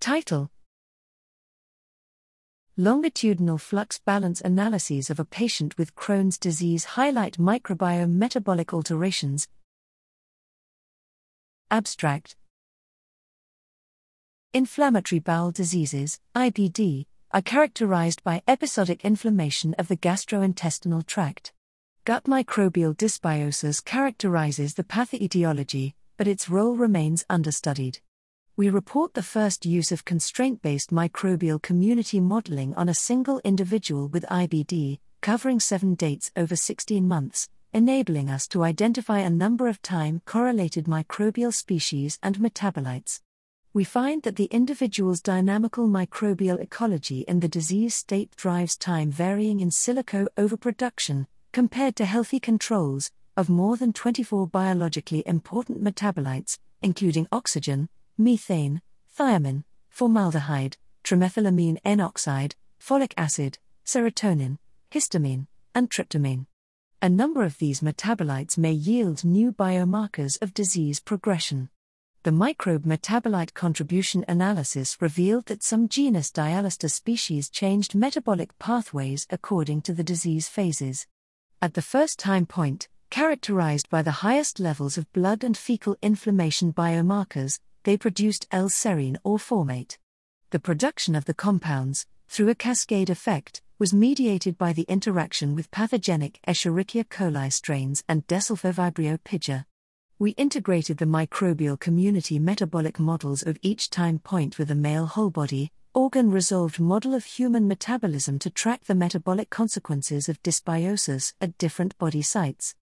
[0.00, 0.48] Title
[2.76, 9.48] Longitudinal flux balance analyses of a patient with Crohn's disease highlight microbiome metabolic alterations.
[11.72, 12.36] Abstract
[14.54, 21.52] Inflammatory bowel diseases, IBD, are characterized by episodic inflammation of the gastrointestinal tract.
[22.04, 27.98] Gut microbial dysbiosis characterizes the pathoetiology, but its role remains understudied
[28.58, 34.08] we report the first use of constraint based microbial community modeling on a single individual
[34.08, 39.80] with IBD, covering seven dates over 16 months, enabling us to identify a number of
[39.80, 43.20] time correlated microbial species and metabolites.
[43.72, 49.60] We find that the individual's dynamical microbial ecology in the disease state drives time varying
[49.60, 57.28] in silico overproduction, compared to healthy controls, of more than 24 biologically important metabolites, including
[57.30, 58.82] oxygen, methane,
[59.16, 64.58] thiamine, formaldehyde, trimethylamine N oxide, folic acid, serotonin,
[64.90, 66.46] histamine, and tryptamine.
[67.00, 71.70] A number of these metabolites may yield new biomarkers of disease progression.
[72.24, 79.82] The microbe metabolite contribution analysis revealed that some genus Dialister species changed metabolic pathways according
[79.82, 81.06] to the disease phases.
[81.62, 86.72] At the first time point, characterized by the highest levels of blood and fecal inflammation
[86.72, 89.98] biomarkers, they produced L-serine or formate.
[90.50, 95.70] The production of the compounds, through a cascade effect, was mediated by the interaction with
[95.70, 99.64] pathogenic Escherichia coli strains and Desulfovibrio piger.
[100.18, 105.30] We integrated the microbial community metabolic models of each time point with a male whole
[105.30, 111.56] body, organ resolved model of human metabolism to track the metabolic consequences of dysbiosis at
[111.56, 112.74] different body sites.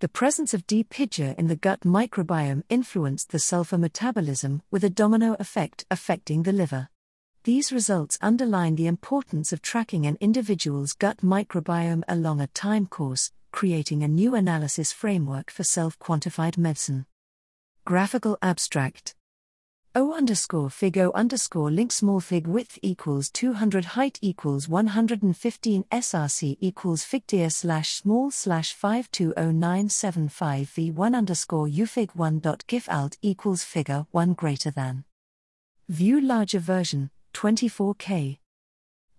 [0.00, 0.82] The presence of D.
[0.82, 6.52] piger in the gut microbiome influenced the sulfur metabolism with a domino effect affecting the
[6.54, 6.88] liver.
[7.44, 13.30] These results underline the importance of tracking an individual's gut microbiome along a time course,
[13.52, 17.04] creating a new analysis framework for self quantified medicine.
[17.84, 19.14] Graphical Abstract
[19.92, 26.56] O underscore fig O underscore link small fig width equals 200 height equals 115 src
[26.60, 34.06] equals figdeer slash small slash 520975 v1 underscore ufig 1 dot gif alt equals figure
[34.12, 35.02] 1 greater than.
[35.88, 38.39] View larger version, 24k